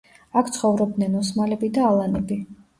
[0.41, 2.43] აქ ცხოვრობდნენ ოსმალები და ალანები.